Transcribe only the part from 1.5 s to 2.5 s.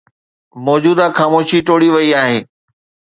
ٽوڙي وئي آهي.